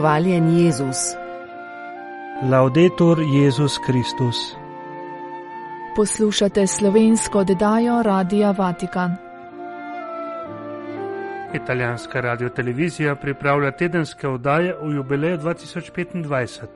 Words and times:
Hvaljen 0.00 0.58
Jezus. 0.58 0.96
Laudetur 2.50 3.18
Jezus 3.20 3.78
Kristus. 3.86 4.56
Poslušate 5.96 6.66
slovensko 6.66 7.38
oddajo 7.38 8.02
Radia 8.02 8.50
Vatikan. 8.58 9.16
Italijanska 11.54 12.20
radiotelevizija 12.20 13.14
pripravlja 13.16 13.70
tedenske 13.70 14.28
oddaje 14.28 14.74
v 14.82 14.94
jubileju 14.94 15.38
2025. 15.38 16.66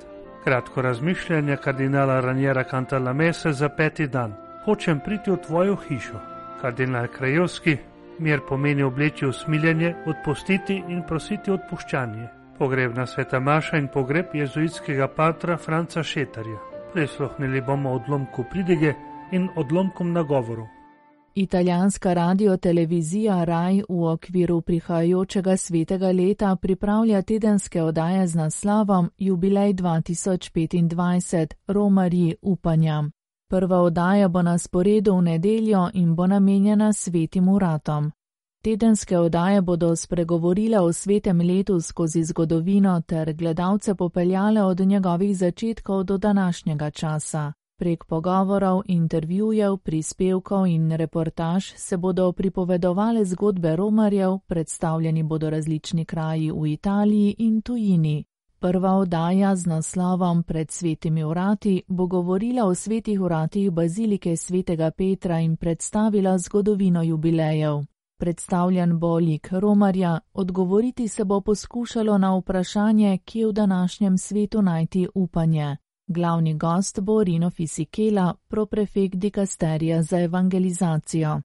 Kratko 0.45 0.83
razmišljanje 0.83 1.57
kardinala 1.57 2.21
Ranjera 2.21 2.65
Cantalamese 2.71 3.53
za 3.53 3.69
peti 3.69 4.07
dan. 4.07 4.35
Hočem 4.65 5.01
priti 5.01 5.31
v 5.31 5.37
tvojo 5.37 5.77
hišo. 5.89 6.21
Kardinal 6.61 7.07
Krajovski, 7.07 7.77
mir 8.19 8.41
pomeni 8.49 8.83
obleči 8.83 9.27
usmiljenje, 9.27 9.95
odpustiti 10.07 10.83
in 10.89 11.03
prositi 11.09 11.51
odpuščanje. 11.51 12.44
Pogrebna 12.59 13.07
sveta 13.07 13.41
Maša 13.41 13.77
in 13.77 13.89
pogreb 13.89 14.27
jezuitskega 14.35 15.09
patra 15.09 15.57
Franca 15.57 16.03
Šetarja. 16.03 16.59
Prisluhnili 16.93 17.61
bomo 17.61 17.91
odlomku 17.91 18.45
pridige 18.51 18.95
in 19.33 19.49
odlomkom 19.57 20.13
nagovoru. 20.13 20.67
Italijanska 21.35 22.15
radiotelevizija 22.15 23.45
Raj 23.45 23.83
v 23.89 24.05
okviru 24.05 24.61
prihajajočega 24.61 25.57
svetega 25.57 26.11
leta 26.11 26.57
pripravlja 26.57 27.23
tedenske 27.23 27.83
oddaje 27.83 28.27
z 28.27 28.35
naslovom 28.35 29.11
Jubilej 29.19 29.75
2025 29.75 31.55
Romarji 31.67 32.35
upanja. 32.43 33.05
Prva 33.51 33.79
oddaja 33.79 34.29
bo 34.29 34.43
na 34.43 34.59
sporedu 34.59 35.17
v 35.17 35.23
nedeljo 35.23 35.91
in 35.95 36.15
bo 36.15 36.27
namenjena 36.27 36.93
svetim 36.93 37.49
uratom. 37.49 38.13
Tedenske 38.65 39.19
oddaje 39.19 39.61
bodo 39.63 39.97
spregovorile 39.97 40.81
o 40.81 40.93
svetem 40.93 41.41
letu 41.41 41.81
skozi 41.81 42.23
zgodovino 42.25 43.01
ter 43.01 43.33
gledalce 43.33 43.95
popeljale 43.95 44.63
od 44.63 44.81
njegovih 44.81 45.37
začetkov 45.37 46.05
do 46.05 46.19
današnjega 46.19 46.91
časa. 46.91 47.53
Prek 47.79 48.05
pogovorov, 48.05 48.83
intervjujev, 48.87 49.77
prispevkov 49.77 50.67
in 50.67 50.93
reportaž 50.93 51.73
se 51.77 51.97
bodo 51.97 52.33
pripovedovale 52.33 53.25
zgodbe 53.25 53.77
romarjev, 53.77 54.39
predstavljeni 54.47 55.23
bodo 55.23 55.51
različni 55.51 56.05
kraji 56.05 56.51
v 56.51 56.67
Italiji 56.67 57.35
in 57.39 57.63
tujini. 57.63 58.25
Prva 58.59 58.93
oddaja 58.93 59.57
z 59.57 59.67
naslovom 59.67 60.43
Pred 60.43 60.71
svetimi 60.71 61.25
vrati 61.25 61.83
bo 61.89 62.07
govorila 62.07 62.65
o 62.65 62.75
svetih 62.75 63.21
vratih 63.21 63.71
bazilike 63.71 64.37
svetega 64.37 64.91
Petra 64.91 65.41
in 65.41 65.57
predstavila 65.57 66.39
zgodovino 66.39 67.03
jubilejev. 67.03 67.94
Predstavljen 68.17 68.99
bo 68.99 69.19
lik 69.19 69.49
romarja, 69.53 70.21
odgovoriti 70.33 71.09
se 71.09 71.25
bo 71.25 71.41
poskušalo 71.41 72.19
na 72.19 72.37
vprašanje, 72.37 73.19
kje 73.25 73.47
v 73.47 73.53
današnjem 73.53 74.19
svetu 74.19 74.63
najti 74.63 75.09
upanje. 75.15 75.77
Glavni 76.07 76.55
gost 76.55 77.01
bo 77.01 77.25
Rino 77.25 77.51
Fisikela, 77.51 78.35
proprefekt 78.49 79.15
dikasterija 79.15 80.03
za 80.03 80.21
evangelizacijo. 80.21 81.41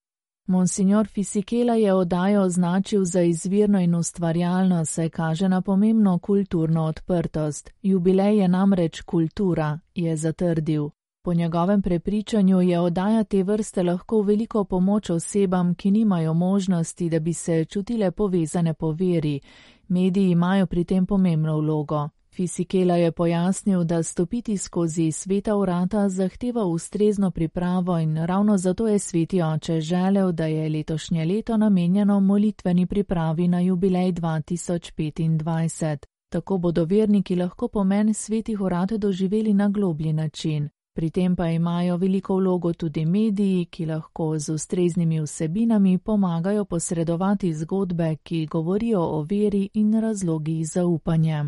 Monsignor 0.47 1.07
Fisikela 1.07 1.73
je 1.73 1.93
oddajo 1.93 2.41
označil 2.41 3.03
za 3.03 3.21
izvirno 3.21 3.79
in 3.79 3.95
ustvarjalno, 3.95 4.85
saj 4.85 5.09
kaže 5.09 5.49
na 5.49 5.61
pomembno 5.61 6.19
kulturno 6.19 6.83
odprtost. 6.83 7.73
Jubilej 7.81 8.37
je 8.37 8.47
namreč 8.47 9.01
kultura, 9.01 9.79
je 9.95 10.17
zatrdil. 10.17 10.89
Po 11.29 11.33
njegovem 11.33 11.81
prepričanju 11.81 12.61
je 12.61 12.79
oddaja 12.79 13.23
te 13.23 13.43
vrste 13.43 13.83
lahko 13.83 14.21
veliko 14.21 14.63
pomoč 14.63 15.09
osebam, 15.09 15.75
ki 15.75 15.91
nimajo 15.91 16.33
možnosti, 16.33 17.09
da 17.09 17.19
bi 17.19 17.33
se 17.33 17.65
čutile 17.65 18.11
povezane 18.11 18.73
po 18.73 18.91
veri. 18.91 19.39
Mediji 19.87 20.31
imajo 20.31 20.65
pri 20.65 20.83
tem 20.83 21.05
pomembno 21.05 21.57
vlogo. 21.57 22.09
Fisikela 22.31 22.95
je 22.95 23.11
pojasnil, 23.11 23.83
da 23.83 24.03
stopiti 24.03 24.57
skozi 24.57 25.11
sveta 25.11 25.55
vrata 25.55 26.09
zahteva 26.09 26.63
ustrezno 26.63 27.31
pripravo 27.31 27.99
in 27.99 28.25
ravno 28.25 28.57
zato 28.57 28.87
je 28.87 28.99
sveti 28.99 29.41
oče 29.41 29.81
želel, 29.81 30.31
da 30.31 30.45
je 30.45 30.69
letošnje 30.69 31.25
leto 31.25 31.57
namenjeno 31.57 32.19
molitveni 32.19 32.85
pripravi 32.85 33.47
na 33.47 33.59
jubilej 33.59 34.13
2025. 34.13 35.97
Tako 36.29 36.57
bodo 36.57 36.85
verniki 36.85 37.35
lahko 37.35 37.67
pomen 37.67 38.13
svetih 38.13 38.59
vrat 38.59 38.91
doživeli 38.91 39.53
na 39.53 39.69
globlji 39.69 40.13
način. 40.13 40.69
Pri 40.93 41.09
tem 41.11 41.35
pa 41.35 41.47
imajo 41.47 41.97
veliko 41.97 42.35
vlogo 42.35 42.73
tudi 42.73 43.05
mediji, 43.05 43.65
ki 43.65 43.85
lahko 43.85 44.37
z 44.39 44.53
ustreznimi 44.53 45.21
vsebinami 45.21 45.97
pomagajo 45.97 46.65
posredovati 46.65 47.53
zgodbe, 47.53 48.15
ki 48.23 48.45
govorijo 48.45 49.01
o 49.01 49.21
veri 49.29 49.69
in 49.73 49.93
razlogih 50.01 50.67
za 50.67 50.85
upanje. 50.85 51.43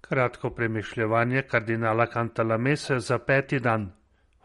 Kratko 0.00 0.50
premišljevanje 0.50 1.42
kardinala 1.42 2.06
Cantalamese 2.06 3.00
za 3.00 3.18
peti 3.18 3.60
dan. 3.60 3.92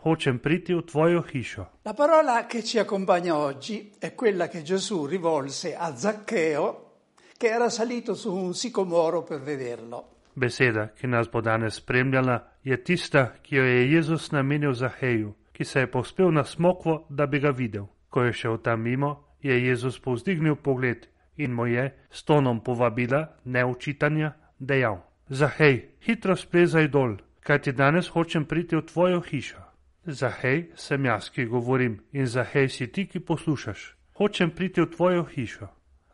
Hočem 0.04 0.40
priti 0.40 0.74
v 0.74 0.82
tvojo 0.82 1.22
hišo. 1.22 1.66
La 1.86 1.94
parola 1.94 2.46
che 2.48 2.64
ci 2.64 2.80
accompagna 2.80 3.38
oggi 3.38 3.92
è 4.00 4.16
quella 4.16 4.48
che 4.48 4.64
Gesù 4.64 5.06
rivolse 5.06 5.76
a 5.76 5.96
Zaccheo, 5.96 6.92
che 7.38 7.48
era 7.48 7.70
salito 7.70 8.16
su 8.16 8.34
un 8.34 8.54
sicomoro 8.54 9.24
per 9.24 9.42
vederlo. 9.42 10.19
Beseda, 10.36 10.88
ki 10.88 11.08
nas 11.08 11.30
bo 11.32 11.42
danes 11.42 11.76
spremljala, 11.76 12.48
je 12.64 12.84
tista, 12.84 13.34
ki 13.44 13.56
jo 13.56 13.64
je 13.64 13.92
Jezus 13.92 14.32
namenil 14.32 14.74
Zaheju, 14.74 15.34
ki 15.54 15.66
se 15.66 15.80
je 15.80 15.92
povspel 15.92 16.32
na 16.32 16.44
smokvo, 16.44 17.06
da 17.10 17.26
bi 17.26 17.40
ga 17.40 17.50
videl. 17.50 17.86
Ko 18.10 18.24
je 18.24 18.34
šel 18.34 18.58
tam 18.58 18.82
mimo, 18.82 19.24
je 19.42 19.66
Jezus 19.66 20.00
povzdignil 20.00 20.56
pogled 20.56 21.08
in 21.38 21.54
mu 21.54 21.66
je, 21.66 21.94
s 22.10 22.24
tonom 22.24 22.64
povabila, 22.64 23.28
ne 23.46 23.66
učitanja, 23.66 24.34
dejal: 24.60 25.02
Zahej, 25.30 25.90
hitro 26.00 26.36
splezaj 26.36 26.88
dol, 26.88 27.18
kajti 27.40 27.72
danes 27.72 28.10
hočem 28.10 28.46
priti 28.46 28.76
v 28.76 28.82
tvojo 28.82 29.22
hišo. 29.22 29.62
Zahej 30.06 30.72
sem 30.76 31.06
jaz, 31.06 31.30
ki 31.30 31.46
govorim, 31.46 32.00
in 32.12 32.26
zahej 32.26 32.70
si 32.70 32.88
ti, 32.88 33.06
ki 33.08 33.20
poslušaš. 33.20 33.96
Hočem 34.14 34.52
priti 34.52 34.82
v 34.82 34.90
tvojo 34.90 35.24
hišo. 35.24 35.68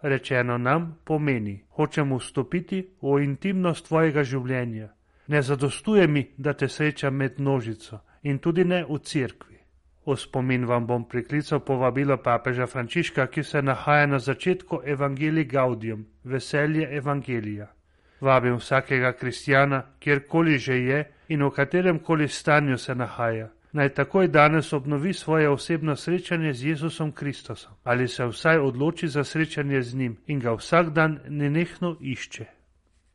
Rečeno 0.05 0.57
nam 0.57 0.99
pomeni, 1.03 1.63
hočem 1.69 2.11
vstopiti 2.13 2.83
v 3.01 3.21
intimnost 3.23 3.87
tvojega 3.87 4.21
življenja. 4.21 4.91
Ne 5.33 5.41
zadostuje 5.41 6.05
mi, 6.07 6.21
da 6.37 6.53
te 6.53 6.67
srečam 6.69 7.15
med 7.17 7.39
množico 7.39 8.03
in 8.21 8.37
tudi 8.37 8.65
ne 8.69 8.83
v 8.85 8.99
cerkvi. 9.01 9.57
V 10.05 10.13
spomin 10.13 10.67
vam 10.69 10.85
bom 10.85 11.07
priklical 11.09 11.63
povabilo 11.65 12.19
papeža 12.21 12.67
Frančiška, 12.69 13.25
ki 13.33 13.43
se 13.43 13.61
nahaja 13.61 14.05
na 14.05 14.19
začetku 14.19 14.83
Evangelij 14.85 15.47
Gaudium, 15.49 16.05
veselje 16.23 16.85
Evangelija. 16.97 17.71
Vabim 18.21 18.61
vsakega 18.61 19.13
kristjana, 19.17 19.81
kjerkoli 19.99 20.59
že 20.59 20.77
je 20.85 20.99
in 21.29 21.41
v 21.41 21.49
katerem 21.49 21.99
koli 21.99 22.27
stanju 22.27 22.77
se 22.77 22.95
nahaja, 22.95 23.49
naj 23.75 23.89
takoj 23.89 24.27
danes 24.27 24.73
obnovi 24.73 25.13
svoje 25.13 25.49
osebno 25.49 25.95
srečanje 25.95 26.53
z 26.53 26.65
Jezusom 26.65 27.11
Kristusom 27.11 27.73
ali 27.83 28.07
se 28.07 28.25
vsaj 28.25 28.57
odloči 28.57 29.07
za 29.07 29.23
srečanje 29.23 29.81
z 29.81 29.95
njim 29.95 30.17
in 30.27 30.39
ga 30.39 30.53
vsak 30.53 30.89
dan 30.89 31.19
nenehno 31.27 31.97
išče. 32.01 32.45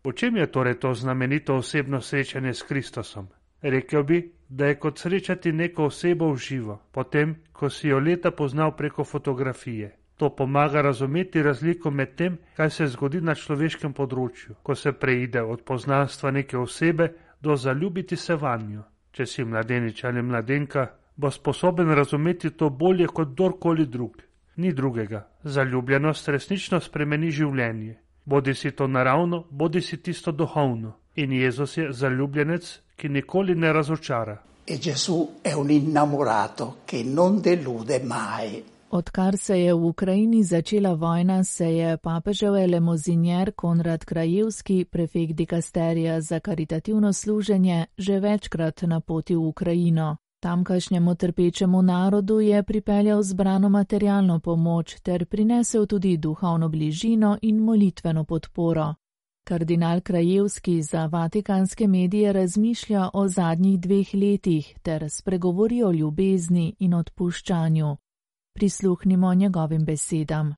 V 0.04 0.12
čem 0.12 0.37
je 0.37 0.47
torej 0.47 0.75
to 0.75 0.94
znamenito 0.94 1.54
osebno 1.54 2.00
srečanje 2.00 2.54
s 2.54 2.62
Kristusom? 2.62 3.28
Rekel 3.62 4.03
bi, 4.03 4.32
da 4.49 4.66
je 4.66 4.78
kot 4.78 4.99
srečati 4.99 5.53
neko 5.53 5.84
osebo 5.84 6.32
v 6.32 6.37
živo, 6.37 6.81
potem, 6.93 7.34
ko 7.53 7.70
si 7.70 7.88
jo 7.88 7.99
leta 7.99 8.31
poznal 8.31 8.76
preko 8.76 9.04
fotografije. 9.04 9.97
To 10.16 10.37
pomaga 10.37 10.82
razumeti 10.82 11.43
razliko 11.43 11.91
med 11.91 12.15
tem, 12.15 12.38
kaj 12.56 12.70
se 12.70 12.87
zgodi 12.87 13.20
na 13.20 13.34
človeškem 13.34 13.93
področju, 13.93 14.55
ko 14.62 14.75
se 14.75 14.93
preide 14.93 15.43
od 15.43 15.64
poznanstva 15.64 16.31
neke 16.31 16.58
osebe 16.58 17.12
do 17.40 17.56
zaljubiti 17.56 18.17
se 18.17 18.35
vanjo. 18.35 18.82
Če 19.12 19.27
si 19.27 19.45
mladenič 19.45 20.05
ali 20.05 20.23
mladenka, 20.23 20.87
bo 21.17 21.31
sposoben 21.31 21.95
razumeti 21.95 22.51
to 22.51 22.71
bolje 22.71 23.07
kot 23.07 23.33
kdorkoli 23.33 23.87
drug. 23.87 24.23
Ni 24.57 24.73
drugega. 24.73 25.27
Zaljubljenost 25.45 26.29
resnično 26.29 26.81
spremeni 26.81 27.31
življenje. 27.31 27.97
Bodi 28.25 28.55
si 28.55 28.71
to 28.71 28.87
naravno, 28.87 29.45
bodi 29.51 29.81
si 29.81 30.03
tisto 30.03 30.33
duhovno. 30.33 30.97
In 31.17 31.33
Jezus 31.33 31.77
je 31.77 31.93
zaljubljenec, 31.93 32.81
ki 32.97 33.09
nikoli 33.09 33.55
ne 33.55 33.73
razočara. 33.73 34.37
E 34.65 34.79
Gesù 34.79 35.41
è 35.43 35.53
un 35.53 35.71
innamorato 35.71 36.77
che 36.85 37.03
non 37.03 37.41
delude 37.41 38.01
mai. 38.05 38.62
Odkar 38.92 39.37
se 39.37 39.60
je 39.60 39.75
v 39.75 39.84
Ukrajini 39.84 40.44
začela 40.44 40.94
vojna, 40.94 41.44
se 41.44 41.75
je 41.75 41.96
papežev 41.96 42.56
elemozinjer 42.56 43.52
Konrad 43.52 44.04
Krajevski, 44.04 44.84
prefekt 44.84 45.32
dikasterija 45.32 46.20
za 46.20 46.40
karitativno 46.40 47.12
služenje, 47.12 47.87
že 47.98 48.20
večkrat 48.20 48.82
napotil 48.82 49.40
v 49.40 49.46
Ukrajino. 49.46 50.16
Tamkajšnjemu 50.40 51.14
trpečemu 51.14 51.82
narodu 51.82 52.40
je 52.40 52.62
pripeljal 52.62 53.22
zbrano 53.22 53.69
materialno 53.69 54.40
pomoč 54.40 55.00
ter 55.00 55.26
prinesel 55.26 55.87
tudi 55.87 56.16
duhovno 56.16 56.69
bližino 56.69 57.38
in 57.42 57.58
molitveno 57.58 58.25
podporo. 58.25 58.94
Kardinal 59.44 60.00
Krajevski 60.00 60.82
za 60.82 61.06
vatikanske 61.06 61.88
medije 61.88 62.32
razmišlja 62.32 63.10
o 63.14 63.28
zadnjih 63.28 63.81
dveh 63.81 64.14
letih 64.14 64.75
ter 64.82 65.10
spregovori 65.10 65.82
o 65.82 65.92
ljubezni 65.92 66.75
in 66.78 66.94
odpuščanju. 66.94 67.96
Prisluhnimo 68.52 69.35
njegovim 69.35 69.85
besedam. 69.85 70.55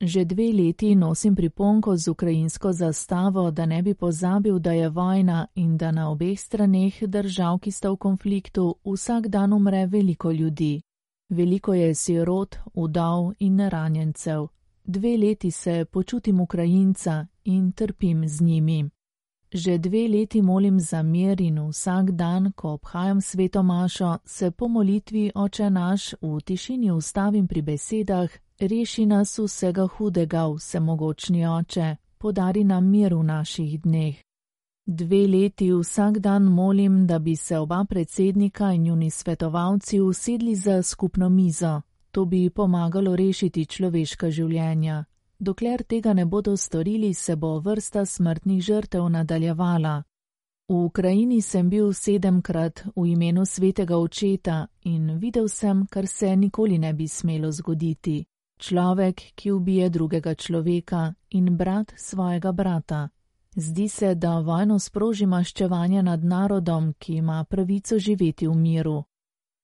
Že 0.00 0.24
dve 0.24 0.52
leti 0.52 0.94
nosim 0.94 1.36
priponko 1.36 1.96
z 1.96 2.08
ukrajinsko 2.08 2.72
zastavo, 2.72 3.50
da 3.50 3.66
ne 3.66 3.82
bi 3.82 3.94
pozabil, 3.94 4.58
da 4.58 4.72
je 4.72 4.88
vojna 4.88 5.46
in 5.54 5.76
da 5.76 5.90
na 5.90 6.10
obeh 6.10 6.40
straneh 6.40 7.02
držav, 7.02 7.58
ki 7.58 7.70
sta 7.70 7.90
v 7.90 7.96
konfliktu, 7.96 8.74
vsak 8.84 9.28
dan 9.28 9.52
umre 9.52 9.86
veliko 9.86 10.30
ljudi. 10.30 10.82
Veliko 11.28 11.74
je 11.74 11.94
sirot, 11.94 12.56
udav 12.74 13.32
in 13.38 13.68
ranjencev. 13.68 14.46
Dve 14.84 15.16
leti 15.16 15.50
se 15.50 15.84
počutim 15.84 16.40
Ukrajinca 16.40 17.26
in 17.44 17.72
trpim 17.72 18.28
z 18.28 18.40
njimi. 18.40 18.90
Že 19.54 19.78
dve 19.78 20.08
leti 20.08 20.42
molim 20.42 20.80
za 20.80 21.02
mir 21.02 21.40
in 21.40 21.58
vsak 21.68 22.10
dan, 22.10 22.52
ko 22.52 22.68
obhajam 22.68 23.20
sveto 23.20 23.62
mašo, 23.62 24.18
se 24.24 24.50
po 24.50 24.68
molitvi 24.68 25.32
oče 25.34 25.70
naš 25.70 26.14
v 26.22 26.40
tišini 26.40 26.90
ustavim 26.90 27.48
pri 27.48 27.62
besedah, 27.62 28.30
reši 28.60 29.06
nas 29.06 29.38
vsega 29.38 29.86
hudega, 29.86 30.48
vsemogočni 30.48 31.46
oče, 31.46 31.96
podari 32.18 32.64
nam 32.64 32.90
mir 32.90 33.14
v 33.14 33.22
naših 33.22 33.80
dneh. 33.80 34.16
Dve 34.86 35.26
leti 35.26 35.72
vsak 35.72 36.18
dan 36.18 36.42
molim, 36.42 37.06
da 37.06 37.18
bi 37.18 37.36
se 37.36 37.58
oba 37.58 37.84
predsednika 37.84 38.72
in 38.72 38.82
njuni 38.82 39.10
svetovalci 39.10 40.00
usedli 40.00 40.54
za 40.54 40.82
skupno 40.82 41.28
mizo. 41.28 41.80
To 42.10 42.24
bi 42.24 42.50
pomagalo 42.50 43.16
rešiti 43.16 43.66
človeška 43.66 44.30
življenja. 44.30 45.04
Dokler 45.42 45.82
tega 45.82 46.12
ne 46.14 46.24
bodo 46.24 46.56
storili, 46.56 47.14
se 47.14 47.36
bo 47.36 47.58
vrsta 47.58 48.04
smrtnih 48.06 48.62
žrtev 48.62 49.08
nadaljevala. 49.08 50.02
V 50.68 50.74
Ukrajini 50.74 51.40
sem 51.42 51.70
bil 51.70 51.92
sedemkrat 51.92 52.84
v 52.96 53.06
imenu 53.06 53.46
svetega 53.46 53.98
očeta 53.98 54.66
in 54.84 55.18
videl 55.18 55.48
sem, 55.48 55.86
kar 55.90 56.06
se 56.06 56.36
nikoli 56.36 56.78
ne 56.78 56.92
bi 56.94 57.08
smelo 57.08 57.50
zgoditi 57.52 58.24
človek, 58.62 59.22
ki 59.34 59.50
ubije 59.50 59.88
drugega 59.90 60.34
človeka 60.34 61.14
in 61.30 61.56
brat 61.56 61.92
svojega 61.96 62.52
brata. 62.52 63.08
Zdi 63.56 63.88
se, 63.88 64.14
da 64.14 64.38
vojno 64.38 64.78
sproži 64.78 65.26
maščevanje 65.26 66.02
nad 66.02 66.24
narodom, 66.24 66.94
ki 66.98 67.14
ima 67.14 67.44
pravico 67.44 67.98
živeti 67.98 68.46
v 68.46 68.54
miru. 68.54 69.04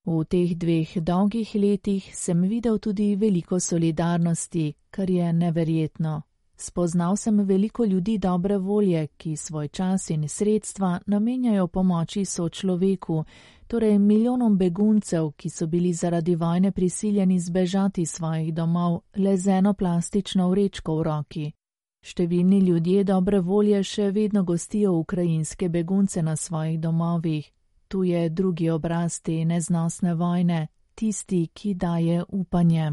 V 0.09 0.25
teh 0.25 0.57
dveh 0.57 1.05
dolgih 1.05 1.51
letih 1.55 2.05
sem 2.17 2.41
videl 2.49 2.79
tudi 2.79 3.17
veliko 3.17 3.61
solidarnosti, 3.61 4.73
kar 4.91 5.11
je 5.11 5.33
neverjetno. 5.33 6.23
Spoznal 6.57 7.17
sem 7.17 7.41
veliko 7.45 7.85
ljudi 7.85 8.19
dobre 8.19 8.57
volje, 8.59 9.07
ki 9.17 9.37
svoj 9.37 9.69
čas 9.69 10.11
in 10.11 10.29
sredstva 10.29 11.01
namenjajo 11.07 11.67
pomoči 11.67 12.25
sočloveku, 12.25 13.25
torej 13.67 13.99
milijonom 13.99 14.57
beguncev, 14.59 15.31
ki 15.37 15.51
so 15.51 15.67
bili 15.67 15.93
zaradi 15.93 16.35
vojne 16.35 16.73
prisiljeni 16.73 17.41
zbežati 17.41 18.07
svojih 18.07 18.55
domov 18.55 19.01
le 19.17 19.37
z 19.37 19.49
eno 19.49 19.75
plastično 19.75 20.49
vrečko 20.49 20.97
v 20.97 21.03
roki. 21.03 21.53
Številni 22.01 22.61
ljudje 22.61 23.05
dobre 23.05 23.41
volje 23.41 23.85
še 23.85 24.11
vedno 24.11 24.43
gostijo 24.43 24.93
ukrajinske 24.93 25.69
begunce 25.69 26.23
na 26.23 26.37
svojih 26.37 26.81
domovih. 26.81 27.58
Tu 27.89 28.05
je 28.05 28.29
drugi 28.29 28.71
obraz 28.71 29.21
te 29.21 29.45
neznosne 29.45 30.15
vojne, 30.15 30.67
tisti, 30.95 31.47
ki 31.55 31.75
daje 31.75 32.25
upanje. 32.29 32.93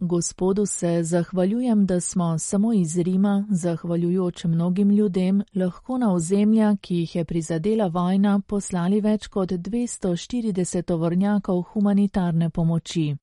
Gospodu 0.00 0.66
se 0.66 1.02
zahvaljujem, 1.02 1.86
da 1.86 2.00
smo 2.00 2.38
samo 2.38 2.72
iz 2.72 2.98
Rima, 2.98 3.46
zahvaljujoč 3.50 4.44
mnogim 4.44 4.90
ljudem, 4.90 5.42
lahko 5.54 5.98
na 5.98 6.12
ozemlja, 6.12 6.76
ki 6.80 6.94
jih 6.94 7.16
je 7.16 7.24
prizadela 7.24 7.86
vojna, 7.86 8.40
poslali 8.46 9.00
več 9.00 9.26
kot 9.26 9.50
240 9.50 10.82
tovornjakov 10.82 11.62
humanitarne 11.62 12.50
pomoči. 12.50 13.16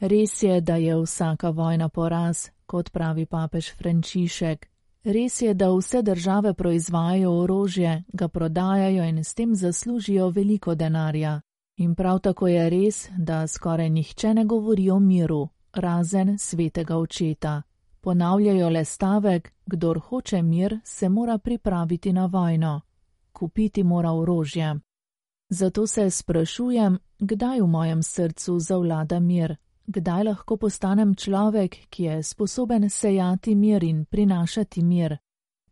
Res 0.00 0.42
je, 0.42 0.60
da 0.60 0.76
je 0.76 0.96
vsaka 0.96 1.50
vojna 1.50 1.88
poraz, 1.88 2.48
kot 2.66 2.90
pravi 2.90 3.26
papež 3.26 3.72
Frančišek. 3.76 4.66
Res 5.04 5.42
je, 5.42 5.54
da 5.54 5.70
vse 5.70 6.02
države 6.02 6.54
proizvajajo 6.54 7.32
orožje, 7.32 8.02
ga 8.12 8.28
prodajajo 8.28 9.04
in 9.04 9.24
s 9.24 9.34
tem 9.34 9.54
zaslužijo 9.54 10.28
veliko 10.28 10.74
denarja. 10.74 11.40
In 11.76 11.94
prav 11.94 12.18
tako 12.18 12.48
je 12.48 12.70
res, 12.70 13.08
da 13.18 13.46
skoraj 13.46 13.90
nihče 13.90 14.34
ne 14.34 14.44
govori 14.44 14.90
o 14.90 14.98
miru, 14.98 15.48
razen 15.72 16.38
svetega 16.38 16.96
očeta. 16.96 17.62
Ponavljajo 18.00 18.68
le 18.68 18.84
stavek, 18.84 19.52
kdor 19.66 19.98
hoče 19.98 20.42
mir, 20.42 20.80
se 20.84 21.08
mora 21.08 21.38
pripraviti 21.38 22.12
na 22.12 22.26
vojno, 22.26 22.80
kupiti 23.32 23.82
mora 23.82 24.12
orožje. 24.12 24.80
Zato 25.48 25.86
se 25.86 26.10
sprašujem, 26.10 26.98
kdaj 27.18 27.60
v 27.60 27.66
mojem 27.66 28.02
srcu 28.02 28.58
zavlada 28.58 29.20
mir, 29.20 29.56
kdaj 29.86 30.24
lahko 30.24 30.56
postanem 30.56 31.14
človek, 31.14 31.76
ki 31.90 32.02
je 32.02 32.22
sposoben 32.22 32.90
sejati 32.90 33.54
mir 33.54 33.84
in 33.84 34.04
prinašati 34.04 34.82
mir. 34.82 35.16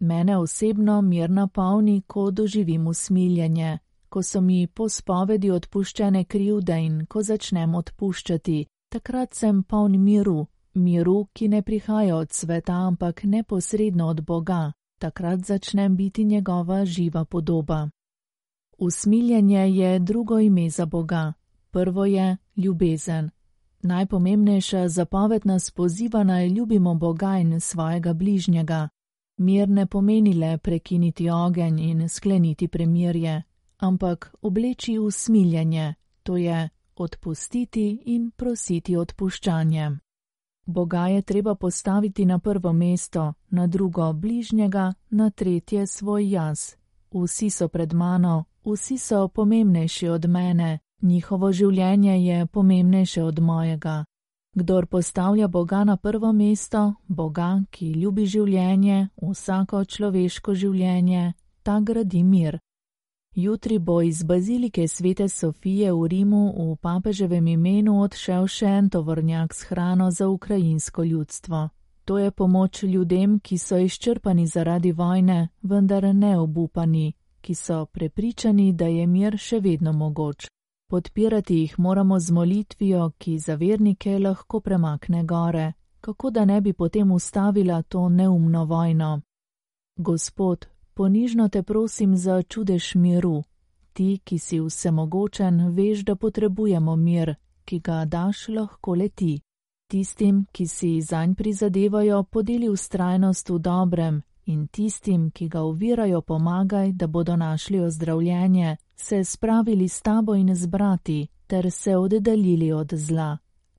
Mene 0.00 0.36
osebno 0.36 1.02
mir 1.02 1.30
napolni, 1.30 2.02
ko 2.06 2.30
doživim 2.30 2.86
usmiljenje, 2.86 3.78
ko 4.08 4.22
so 4.22 4.40
mi 4.40 4.66
po 4.66 4.88
spovedi 4.88 5.50
odpuščene 5.50 6.24
krivde 6.24 6.80
in 6.84 7.06
ko 7.06 7.22
začnem 7.22 7.74
odpuščati, 7.74 8.66
Takrat 8.88 9.34
sem 9.34 9.62
poln 9.68 9.98
miru, 10.00 10.46
miru, 10.74 11.28
ki 11.36 11.48
ne 11.48 11.60
prihaja 11.62 12.16
od 12.16 12.32
sveta, 12.32 12.72
ampak 12.72 13.24
neposredno 13.24 14.06
od 14.08 14.24
Boga. 14.24 14.72
Takrat 14.98 15.44
začnem 15.44 15.96
biti 15.96 16.24
njegova 16.24 16.84
živa 16.84 17.24
podoba. 17.24 17.90
Usmiljenje 18.78 19.68
je 19.76 19.98
drugo 19.98 20.38
ime 20.38 20.70
za 20.70 20.86
Boga, 20.86 21.32
prvo 21.70 22.04
je 22.04 22.36
ljubezen. 22.56 23.30
Najpomembnejša 23.82 24.88
zapoved 24.88 25.46
nas 25.46 25.70
poziva 25.70 26.24
naj 26.24 26.48
ljubimo 26.48 26.94
Boga 26.94 27.38
in 27.38 27.60
svojega 27.60 28.12
bližnjega. 28.12 28.88
Mir 29.36 29.68
ne 29.68 29.86
pomeni 29.86 30.34
le 30.34 30.58
prekiniti 30.58 31.30
ogenj 31.30 31.80
in 31.80 32.08
skleniti 32.08 32.68
premirje, 32.68 33.42
ampak 33.76 34.34
obleči 34.42 34.98
usmiljenje, 34.98 35.94
to 36.22 36.36
je 36.36 36.68
odpustiti 36.96 38.02
in 38.04 38.30
prositi 38.30 38.96
odpuščanje. 38.96 39.98
Boga 40.66 41.06
je 41.06 41.22
treba 41.22 41.54
postaviti 41.54 42.24
na 42.24 42.38
prvo 42.38 42.72
mesto, 42.72 43.34
na 43.50 43.66
drugo 43.66 44.12
bližnjega, 44.12 44.94
na 45.10 45.30
tretje 45.30 45.86
svoj 45.86 46.30
jaz. 46.30 46.74
Vsi 47.14 47.50
so 47.50 47.68
pred 47.68 47.92
mano, 47.92 48.44
vsi 48.64 48.98
so 48.98 49.28
pomembnejši 49.28 50.08
od 50.08 50.28
mene, 50.28 50.78
njihovo 51.02 51.52
življenje 51.52 52.24
je 52.24 52.46
pomembnejše 52.46 53.22
od 53.22 53.38
mojega. 53.40 54.04
Kdor 54.54 54.86
postavlja 54.86 55.48
Boga 55.48 55.84
na 55.84 55.96
prvo 55.96 56.32
mesto, 56.32 56.94
Boga, 57.08 57.62
ki 57.70 57.92
ljubi 57.92 58.26
življenje, 58.26 59.08
vsako 59.22 59.84
človeško 59.84 60.54
življenje, 60.54 61.32
ta 61.62 61.80
gradi 61.80 62.24
mir. 62.24 62.58
Jutri 63.34 63.78
bo 63.78 64.00
iz 64.02 64.22
bazilike 64.22 64.88
svete 64.88 65.28
Sofije 65.28 65.92
v 65.92 66.08
Rimu 66.08 66.54
v 66.58 66.76
papeževem 66.76 67.46
imenu 67.46 68.00
odšel 68.02 68.46
še 68.46 68.66
en 68.66 68.90
tovornjak 68.90 69.54
s 69.54 69.62
hrano 69.70 70.10
za 70.10 70.28
ukrajinsko 70.28 71.04
ljudstvo. 71.04 71.68
To 72.04 72.18
je 72.18 72.30
pomoč 72.30 72.82
ljudem, 72.82 73.38
ki 73.38 73.58
so 73.58 73.78
izčrpani 73.78 74.46
zaradi 74.46 74.92
vojne, 74.92 75.48
vendar 75.62 76.14
ne 76.14 76.38
obupani, 76.38 77.12
ki 77.40 77.54
so 77.54 77.86
prepričani, 77.86 78.72
da 78.72 78.86
je 78.86 79.06
mir 79.06 79.36
še 79.36 79.60
vedno 79.60 79.92
mogoč. 79.92 80.48
Podpirati 80.90 81.54
jih 81.54 81.78
moramo 81.78 82.20
z 82.20 82.30
molitvijo, 82.30 83.10
ki 83.18 83.38
za 83.38 83.54
vernike 83.54 84.18
lahko 84.18 84.60
premakne 84.60 85.24
gore, 85.24 85.72
kako 86.00 86.30
da 86.30 86.44
ne 86.44 86.60
bi 86.60 86.72
potem 86.72 87.12
ustavila 87.12 87.82
to 87.82 88.08
neumno 88.08 88.64
vojno. 88.64 89.20
Gospod, 89.96 90.66
ponižno 90.94 91.48
te 91.48 91.62
prosim 91.62 92.16
za 92.16 92.42
čudež 92.42 92.94
miru. 92.94 93.42
Ti, 93.92 94.18
ki 94.24 94.38
si 94.38 94.60
vsemogočen, 94.60 95.68
veš, 95.68 96.04
da 96.04 96.16
potrebujemo 96.16 96.96
mir, 96.96 97.34
ki 97.64 97.80
ga 97.80 98.04
daš 98.04 98.48
lahko 98.48 98.94
leti. 98.94 99.40
Tistim, 99.90 100.46
ki 100.52 100.66
si 100.66 101.00
zanj 101.00 101.34
prizadevajo, 101.34 102.22
podeli 102.22 102.68
ustrajnost 102.68 103.50
v 103.50 103.58
dobrem 103.58 104.22
in 104.46 104.66
tistim, 104.66 105.30
ki 105.30 105.48
ga 105.48 105.62
uvirajo, 105.62 106.20
pomagaj, 106.20 106.92
da 106.92 107.06
bodo 107.06 107.36
našli 107.36 107.80
ozdravljenje, 107.80 108.76
se 109.00 109.24
spravili 109.24 109.88
s 109.88 110.02
tabo 110.02 110.34
in 110.34 110.54
zbrati 110.54 111.26
ter 111.46 111.70
se 111.70 111.96
oddaljili 111.96 112.72
od 112.72 112.94
zla. 112.94 113.38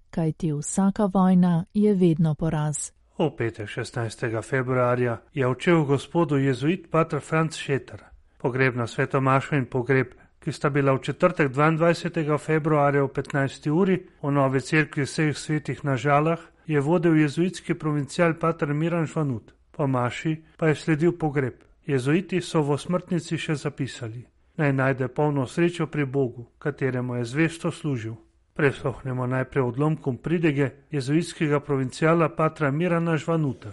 Kajti 0.09 0.51
vsaka 0.53 1.05
vojna 1.05 1.65
je 1.73 1.93
vedno 1.93 2.35
poraz. 2.35 2.91
V 3.17 3.35
petek 3.37 3.67
16. 3.67 4.41
februarja 4.41 5.21
je 5.33 5.47
očel 5.47 5.83
gospodu 5.83 6.37
jezuit 6.37 6.91
patr 6.91 7.19
Franz 7.19 7.55
Šeter. 7.55 8.03
Pogreb 8.37 8.75
na 8.75 8.87
svetomašo 8.87 9.55
in 9.55 9.65
pogreb, 9.65 10.07
ki 10.39 10.51
sta 10.51 10.69
bila 10.69 10.93
v 10.93 11.01
četrtek 11.03 11.51
22. 11.51 12.37
februarja 12.37 13.03
v 13.03 13.07
15. 13.07 13.69
uri 13.69 13.99
v 14.21 14.31
nove 14.31 14.61
cerkvi 14.61 15.03
vseh 15.03 15.37
svetih 15.37 15.85
na 15.85 15.95
žalah, 15.95 16.39
je 16.67 16.79
vodil 16.79 17.17
jezuitski 17.17 17.73
provincial 17.73 18.33
patr 18.33 18.73
Miran 18.73 19.07
Švanut. 19.07 19.51
Po 19.71 19.87
maši 19.87 20.43
pa 20.57 20.67
je 20.67 20.75
sledil 20.75 21.11
pogreb. 21.11 21.53
Jezuiti 21.85 22.41
so 22.41 22.61
v 22.61 22.77
smrtnici 22.77 23.37
še 23.37 23.55
zapisali: 23.55 24.25
Naj 24.59 24.73
najde 24.73 25.07
polno 25.07 25.47
srečo 25.47 25.87
pri 25.87 26.05
Bogu, 26.05 26.45
kateremu 26.59 27.15
je 27.15 27.25
zvesto 27.25 27.71
služil. 27.71 28.13
Presluhnemo 28.53 29.27
najprej 29.27 29.63
odlomkom 29.63 30.17
pridege 30.17 30.71
jezuitskega 30.91 31.59
provincijala 31.59 32.29
Patra 32.29 32.71
Mirana 32.71 33.15
Žvanuta. 33.17 33.71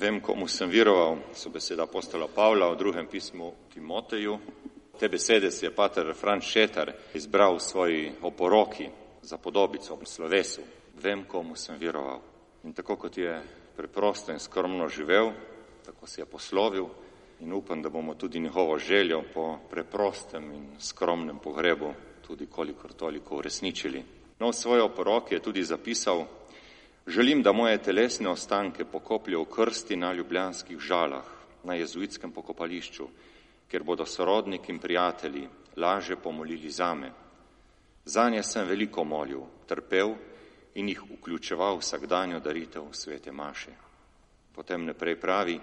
Vem, 0.00 0.20
komu 0.20 0.44
sem 0.48 0.68
veroval, 0.68 1.16
so 1.32 1.48
beseda 1.48 1.88
apostola 1.88 2.28
Pavla 2.28 2.68
v 2.68 2.76
drugem 2.76 3.06
pismu 3.08 3.54
Timoteju. 3.72 4.38
Te 5.00 5.08
besede 5.08 5.50
si 5.50 5.64
je 5.64 5.72
pater 5.72 6.12
Franč 6.12 6.44
Šetar 6.44 6.92
izbral 7.14 7.56
v 7.56 7.64
svoji 7.64 8.12
oporoki 8.20 8.90
za 9.22 9.40
podobico 9.40 9.96
v 9.96 10.04
slovesu. 10.04 10.60
Vem, 11.00 11.24
komu 11.24 11.56
sem 11.56 11.80
veroval. 11.80 12.20
In 12.68 12.76
tako 12.76 13.00
kot 13.00 13.16
je 13.16 13.32
preprosto 13.76 14.32
in 14.32 14.38
skromno 14.38 14.92
živel, 14.92 15.32
tako 15.88 16.06
si 16.06 16.20
je 16.20 16.28
poslovil 16.28 17.07
in 17.40 17.52
upam, 17.52 17.82
da 17.82 17.88
bomo 17.88 18.14
tudi 18.14 18.40
njegovo 18.40 18.78
željo 18.78 19.22
po 19.34 19.58
preprostem 19.70 20.52
in 20.52 20.66
skromnem 20.80 21.38
pogrebu 21.38 21.92
tudi 22.26 22.46
kolikor 22.46 22.92
toliko 22.92 23.36
uresničili. 23.36 24.04
No, 24.38 24.48
v 24.48 24.54
svojo 24.54 24.84
oporoki 24.84 25.34
je 25.34 25.42
tudi 25.42 25.62
zapisal, 25.62 26.26
želim, 27.06 27.42
da 27.42 27.52
moje 27.52 27.78
telesne 27.82 28.28
ostanke 28.28 28.84
pokopljajo 28.84 29.42
v 29.42 29.50
krsti 29.50 29.96
na 29.96 30.12
ljubljanskih 30.12 30.78
žalah, 30.78 31.24
na 31.64 31.74
jezuitskem 31.74 32.32
pokopališču, 32.32 33.08
ker 33.68 33.82
bodo 33.82 34.06
sorodniki 34.06 34.72
in 34.72 34.78
prijatelji 34.78 35.48
laže 35.76 36.16
pomolili 36.16 36.70
zame. 36.70 37.12
Zanje 38.04 38.42
sem 38.42 38.66
veliko 38.66 39.04
molil, 39.04 39.42
trpel 39.66 40.14
in 40.74 40.88
jih 40.88 41.02
vključeval 41.02 41.78
vsakdanjo 41.78 42.40
daritev 42.40 42.86
svete 42.92 43.32
Maše. 43.32 43.72
Potem 44.54 44.86
naprej 44.86 45.20
pravi, 45.20 45.60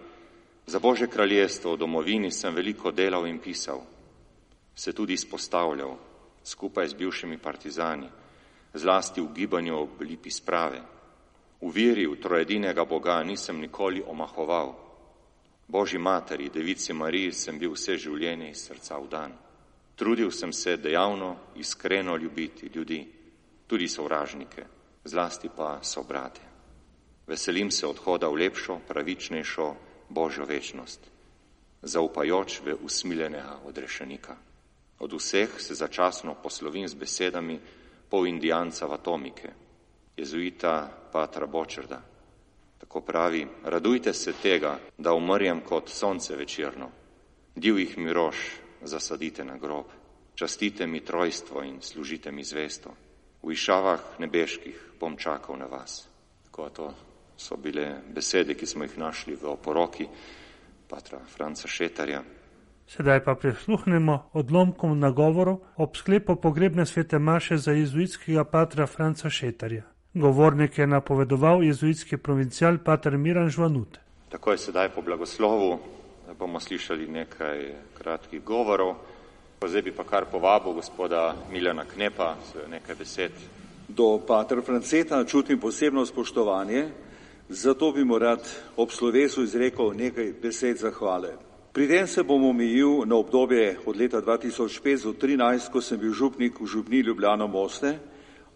za 0.65 0.79
Bože 0.79 1.07
kraljestvo 1.07 1.73
v 1.73 1.77
domovini 1.77 2.31
sem 2.31 2.55
veliko 2.55 2.91
delal 2.91 3.27
in 3.27 3.39
pisal, 3.39 3.81
se 4.75 4.93
tudi 4.93 5.13
izpostavljal 5.13 5.97
skupaj 6.43 6.87
z 6.87 6.93
bivšimi 6.93 7.37
partizani, 7.37 8.09
zlasti 8.73 9.21
v 9.21 9.33
gibanju 9.33 9.75
ob 9.77 10.01
lipi 10.01 10.29
sprave. 10.29 10.81
V 11.61 11.71
veri 11.71 12.05
v 12.05 12.19
trojedinega 12.19 12.85
Boga 12.85 13.23
nisem 13.23 13.59
nikoli 13.59 14.03
omahoval. 14.05 14.75
Božji 15.67 15.97
materi, 15.99 16.49
devici 16.49 16.93
Mariji, 16.93 17.31
sem 17.31 17.57
bil 17.59 17.73
vse 17.73 17.97
življenje 17.97 18.49
iz 18.51 18.67
srca 18.67 18.99
v 19.01 19.07
dan. 19.09 19.31
Trudil 19.95 20.31
sem 20.31 20.53
se 20.53 20.77
dejavno, 20.77 21.55
iskreno 21.55 22.17
ljubiti 22.17 22.69
ljudi, 22.75 23.01
tudi 23.67 23.87
sovražnike 23.87 24.75
zlasti 25.05 25.49
pa 25.55 25.79
so 25.81 26.03
brate. 26.03 26.41
Veselim 27.27 27.71
se 27.71 27.87
odhoda 27.87 28.27
v 28.27 28.33
lepšo, 28.45 28.79
pravičnejšo 28.87 29.75
Božjo 30.09 30.45
večnost, 30.45 30.99
zaupajoč 31.81 32.61
v 32.65 32.75
usmiljenega 32.81 33.59
odrešenika. 33.65 34.35
Od 34.99 35.13
vseh 35.13 35.61
se 35.61 35.75
začasno 35.75 36.35
poslovim 36.43 36.87
z 36.87 36.93
besedami 36.93 37.59
pol 38.09 38.27
indijanca 38.27 38.85
Vatomike, 38.85 39.49
jezuita 40.17 40.91
Patra 41.11 41.47
Bočrda. 41.47 42.01
Tako 42.77 43.01
pravi, 43.01 43.47
radujte 43.63 44.13
se 44.13 44.33
tega, 44.33 44.79
da 44.97 45.13
umrjem 45.13 45.61
kot 45.61 45.89
sonce 45.89 46.35
večerno, 46.35 46.89
divjih 47.55 47.97
miroš 47.97 48.37
zasadite 48.81 49.45
na 49.45 49.57
grob, 49.57 49.85
častite 50.35 50.87
mi 50.87 50.99
trojstvo 50.99 51.63
in 51.63 51.81
služite 51.81 52.31
mi 52.31 52.43
zvesto 52.43 52.93
v 53.45 53.53
išavah 53.53 54.17
nebeških 54.17 54.97
bom 54.97 55.13
čakal 55.17 55.53
na 55.61 55.69
vas. 55.69 56.09
Tako 56.49 56.69
to 56.69 56.85
so 57.37 57.57
bile 57.57 58.01
besede, 58.13 58.53
ki 58.53 58.65
smo 58.65 58.83
jih 58.83 58.97
našli 58.97 59.35
v 59.35 59.49
oporoki 59.51 60.07
patra 60.89 61.19
Franca 61.35 61.67
Šetarja. 61.67 62.23
Sedaj 62.87 63.23
pa 63.25 63.35
prisluhnemo 63.35 64.29
odlomkom 64.33 64.99
nagovorov 64.99 65.59
ob 65.77 65.97
sklepu 65.97 66.35
pogrebne 66.35 66.85
svete 66.85 67.19
Maše 67.19 67.57
za 67.57 67.71
jezuitskega 67.71 68.43
patra 68.43 68.85
Franca 68.85 69.29
Šetarja. 69.29 69.83
Govornik 70.13 70.77
je 70.77 70.87
napovedoval 70.87 71.63
jezuitski 71.63 72.17
provincial 72.17 72.77
pater 72.77 73.17
Miran 73.17 73.49
Žvanut. 73.49 73.97
Tako 74.29 74.51
je 74.51 74.57
sedaj 74.57 74.89
po 74.89 75.01
blagoslovu, 75.01 75.79
bomo 76.39 76.59
slišali 76.59 77.07
nekaj 77.07 77.73
kratkih 77.97 78.43
govorov. 78.43 78.95
Zdaj 79.65 79.81
bi 79.81 79.91
pa 79.91 80.03
kar 80.03 80.25
povabil 80.31 80.73
gospoda 80.73 81.35
Miljana 81.51 81.85
Knepa 81.85 82.35
z 82.53 82.69
nekaj 82.69 82.95
besed. 82.95 83.31
Do 83.87 84.19
pater 84.27 84.61
Franceta 84.61 85.25
čutim 85.25 85.59
posebno 85.59 86.05
spoštovanje, 86.05 86.89
zato 87.49 87.91
bi 87.91 88.03
mu 88.03 88.19
rad 88.19 88.47
ob 88.77 88.91
slovesu 88.91 89.43
izrekel 89.43 89.93
nekaj 89.95 90.33
besed 90.41 90.77
zahvale. 90.77 91.37
Pri 91.73 91.87
tem 91.87 92.07
se 92.07 92.23
bom 92.23 92.43
omejil 92.43 93.05
na 93.05 93.15
obdobje 93.15 93.77
od 93.85 93.97
leta 93.97 94.21
2005 94.21 95.03
do 95.03 95.13
2013, 95.13 95.71
ko 95.71 95.81
sem 95.81 95.99
bil 95.99 96.13
župnik 96.13 96.61
v 96.61 96.65
župni 96.65 96.99
Ljubljano 96.99 97.47
Moste. 97.47 97.99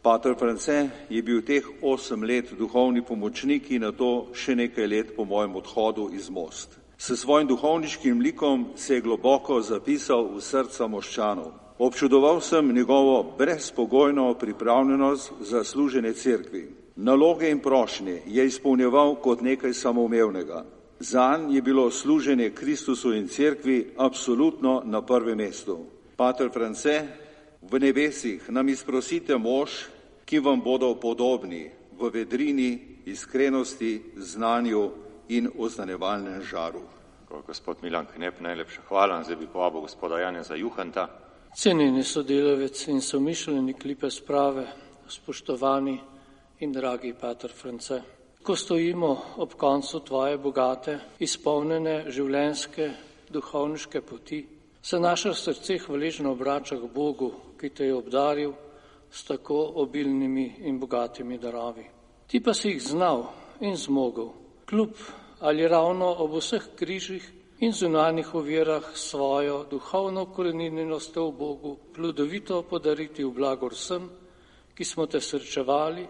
Pater 0.02 0.36
France 0.40 0.90
je 1.10 1.22
bil 1.22 1.42
teh 1.42 1.66
osem 1.82 2.24
let 2.24 2.54
duhovni 2.58 3.02
pomočnik 3.02 3.72
in 3.72 3.82
na 3.82 3.92
to 3.92 4.32
še 4.34 4.56
nekaj 4.56 4.88
let 4.88 5.16
po 5.16 5.26
mojem 5.26 5.56
odhodu 5.56 6.08
iz 6.16 6.30
Most. 6.30 6.80
S 6.98 7.20
svojim 7.20 7.48
duhovniškim 7.48 8.20
likom 8.20 8.66
se 8.76 8.96
je 8.96 9.02
globoko 9.02 9.62
zapisal 9.62 10.32
v 10.36 10.42
srca 10.42 10.88
moščanov. 10.88 11.52
Občudoval 11.80 12.42
sem 12.42 12.72
njegovo 12.76 13.36
brezpogojno 13.38 14.34
pripravljenost 14.34 15.32
za 15.40 15.64
služenje 15.64 16.14
cerkvi. 16.14 16.89
Naloge 17.02 17.50
in 17.50 17.60
prošnje 17.60 18.22
je 18.26 18.46
izpolnjeval 18.46 19.16
kot 19.16 19.42
nekaj 19.42 19.74
samoumevnega. 19.74 20.66
Zanj 21.00 21.56
je 21.56 21.62
bilo 21.62 21.92
služenje 21.92 22.50
Kristusu 22.50 23.14
in 23.14 23.28
cerkvi 23.28 23.94
absolutno 23.98 24.82
na 24.86 25.02
prvem 25.02 25.38
mestu. 25.38 25.78
Pater 26.16 26.50
France, 26.52 27.08
v 27.62 27.80
nebesih 27.80 28.50
nam 28.50 28.70
izprosite 28.70 29.38
mož, 29.38 29.70
ki 30.26 30.40
vam 30.40 30.60
bodo 30.62 30.92
podobni 31.00 31.72
v 32.00 32.10
vedrini, 32.14 33.00
iskrenosti, 33.06 34.02
znanju 34.18 34.92
in 35.30 35.50
oznanevalnem 35.58 36.44
žaru. 36.44 36.84
Gospod 37.48 37.78
Milan 37.82 38.12
Knep, 38.16 38.42
najlepša 38.42 38.82
hvala. 38.88 39.24
Zdaj 39.24 39.36
bi 39.36 39.48
povabil 39.48 39.82
gospoda 39.82 40.20
Janeza 40.20 40.56
Juhanta. 40.56 41.08
Cenjeni 41.56 42.04
sodelavec 42.04 42.88
in 42.88 43.02
somišljeni 43.02 43.74
klipe 43.74 44.12
sprave, 44.12 44.68
spoštovani 45.08 46.00
in 46.60 46.72
dragi 46.72 47.14
Pater 47.14 47.52
France. 47.52 48.02
Ko 48.44 48.56
stojimo 48.56 49.22
ob 49.38 49.54
koncu 49.54 50.00
tvoje 50.00 50.38
bogate, 50.38 50.98
izpolnjene 51.20 52.12
življenjske, 52.12 52.90
duhovniške 53.32 54.02
poti, 54.02 54.40
se 54.82 55.00
naše 55.00 55.34
srce 55.34 55.78
hvaležno 55.86 56.34
obrača 56.36 56.76
k 56.76 56.90
Bogu, 56.94 57.32
ki 57.60 57.70
te 57.70 57.88
je 57.88 57.96
obdaril 57.96 58.54
s 59.12 59.24
tako 59.24 59.60
obilnimi 59.84 60.66
in 60.68 60.80
bogatimi 60.80 61.38
darovi. 61.38 61.86
Ti 62.28 62.44
pa 62.44 62.54
si 62.54 62.74
jih 62.74 62.84
znal 62.84 63.26
in 63.62 63.76
zmogel, 63.76 64.30
kljub 64.66 64.96
ali 65.40 65.68
ravno 65.68 66.12
ob 66.20 66.36
vseh 66.40 66.76
križih 66.76 67.24
in 67.60 67.72
zunanjih 67.72 68.36
ovirah 68.36 68.92
svojo 68.96 69.64
duhovno 69.72 70.26
koreninjenost 70.26 71.16
v 71.16 71.32
Bogu 71.32 71.78
plodovito 71.96 72.64
podariti 72.64 73.24
v 73.24 73.32
blagor 73.32 73.74
vsem, 73.74 74.10
ki 74.76 74.86
smo 74.86 75.08
te 75.08 75.22
srečevali 75.22 76.08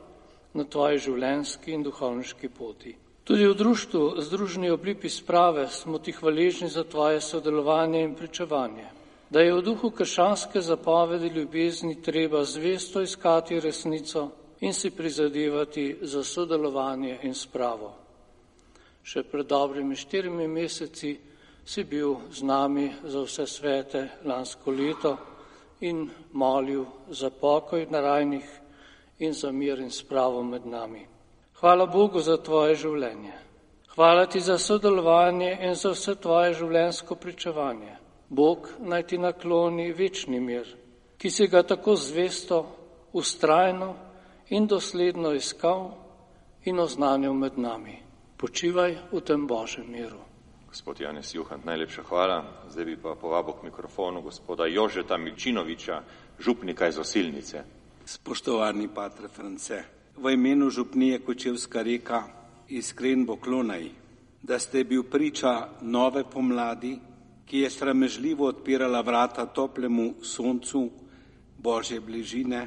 na 0.54 0.64
tvoji 0.64 0.98
življenjski 0.98 1.72
in 1.72 1.84
duhovniški 1.84 2.50
poti. 2.50 2.96
Tudi 3.24 3.46
v 3.46 3.54
društvu 3.54 4.22
Združeni 4.26 4.72
oblipi 4.74 5.10
sprave 5.10 5.68
smo 5.70 6.00
ti 6.00 6.12
hvaležni 6.12 6.70
za 6.70 6.84
tvoje 6.84 7.22
sodelovanje 7.22 8.02
in 8.04 8.16
pričevanje, 8.16 8.88
da 9.30 9.42
je 9.42 9.54
v 9.54 9.62
duhu 9.62 9.92
kršanske 9.92 10.62
zapovedi 10.62 11.30
ljubezni 11.30 12.02
treba 12.02 12.44
zvesto 12.44 13.02
iskati 13.02 13.60
resnico 13.60 14.30
in 14.60 14.74
si 14.74 14.90
prizadevati 14.90 15.98
za 16.02 16.24
sodelovanje 16.24 17.20
in 17.24 17.34
spravo 17.34 17.94
še 19.10 19.24
pred 19.26 19.48
dobrimi 19.50 19.96
štirimi 19.98 20.48
meseci 20.48 21.16
si 21.66 21.84
bil 21.84 22.16
z 22.30 22.46
nami 22.46 22.90
za 23.04 23.24
vse 23.26 23.46
svete 23.48 24.02
lansko 24.26 24.72
leto 24.72 25.18
in 25.82 26.10
molil 26.34 26.86
za 27.10 27.30
pokoj 27.30 27.88
narajnih 27.90 28.46
in 29.20 29.34
za 29.34 29.52
mir 29.52 29.80
in 29.80 29.92
spravo 29.92 30.44
med 30.44 30.66
nami. 30.66 31.06
Hvala 31.60 31.86
Bogu 31.86 32.20
za 32.20 32.38
tvoje 32.38 32.76
življenje. 32.76 33.34
Hvala 33.96 34.26
ti 34.26 34.40
za 34.40 34.58
sodelovanje 34.58 35.58
in 35.62 35.76
za 35.76 35.92
vse 35.92 36.16
tvoje 36.16 36.54
življenjsko 36.54 37.16
pričevanje. 37.16 37.98
Bog 38.30 38.70
naj 38.80 39.04
ti 39.04 39.18
nakloni 39.18 39.92
večni 39.92 40.40
mir, 40.40 40.68
ki 41.18 41.30
si 41.30 41.48
ga 41.48 41.64
tako 41.64 41.96
zvesto, 41.96 42.60
ustrajno 43.14 43.96
in 44.50 44.68
dosledno 44.68 45.34
iskal 45.34 45.90
in 46.64 46.80
oznanil 46.80 47.34
med 47.34 47.58
nami. 47.58 47.98
Počivaj 48.38 48.96
v 49.12 49.22
tem 49.22 49.48
Božjem 49.48 49.92
miru. 49.92 50.22
Gospod 50.70 51.02
Janes 51.02 51.34
Juhant, 51.36 51.66
najlepša 51.66 52.04
hvala. 52.08 52.44
Zdaj 52.70 52.86
bi 52.86 52.96
pa 53.02 53.16
povabil 53.18 53.54
k 53.54 53.64
mikrofonu 53.64 54.22
gospoda 54.22 54.70
Jožeta 54.70 55.18
Milčinoviča, 55.18 56.02
župnika 56.40 56.88
iz 56.88 57.00
Osilnice. 57.00 57.64
Spoštovani 58.10 58.88
patre 58.90 59.28
France, 59.30 59.84
v 60.18 60.34
imenu 60.34 60.70
župnije 60.74 61.20
Kočevska 61.22 61.84
reka 61.86 62.24
iskren 62.74 63.22
poklonaj, 63.26 63.86
da 64.42 64.58
ste 64.60 64.82
bil 64.84 65.04
priča 65.04 65.78
nove 65.82 66.24
pomladi, 66.26 66.96
ki 67.46 67.60
je 67.60 67.70
sramežljivo 67.70 68.48
odpirala 68.48 69.02
vrata 69.02 69.46
toplemu 69.46 70.24
soncu 70.26 70.90
Božje 71.58 72.00
bližine, 72.02 72.64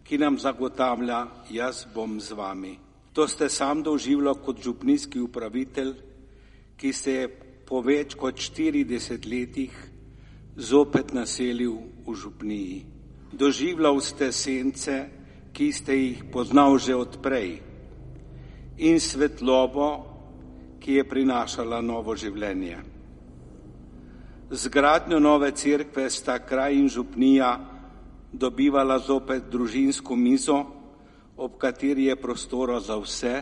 ki 0.00 0.18
nam 0.18 0.40
zagotavlja, 0.40 1.20
jaz 1.50 1.84
bom 1.94 2.16
z 2.20 2.32
vami. 2.32 2.78
To 3.12 3.28
ste 3.28 3.52
sam 3.52 3.82
doživljal 3.82 4.40
kot 4.40 4.64
župnijski 4.64 5.20
upravitelj, 5.20 5.92
ki 6.76 6.92
se 6.92 7.12
je 7.12 7.28
po 7.68 7.84
več 7.84 8.16
kot 8.16 8.40
40 8.40 9.28
letih 9.28 9.76
zopet 10.56 11.12
naselil 11.12 11.82
v 12.06 12.16
župniji. 12.16 12.95
Doživljal 13.36 14.00
ste 14.00 14.32
sence, 14.32 14.94
ki 15.52 15.72
ste 15.72 15.92
jih 15.92 16.24
poznal 16.32 16.78
že 16.80 16.96
odprej 16.96 17.60
in 18.80 19.00
svetlobo, 19.00 19.88
ki 20.80 21.00
je 21.00 21.04
prinašala 21.04 21.80
novo 21.84 22.16
življenje. 22.16 22.78
Z 24.48 24.72
gradnjo 24.72 25.18
nove 25.20 25.50
cerkve 25.52 26.08
sta 26.10 26.38
kraj 26.38 26.76
in 26.78 26.88
župnija 26.88 27.50
dobivala 28.32 28.98
zopet 29.04 29.50
družinsko 29.52 30.16
mizo, 30.16 30.58
ob 31.36 31.58
kateri 31.60 32.08
je 32.08 32.16
prostora 32.16 32.80
za 32.80 32.96
vse, 32.96 33.34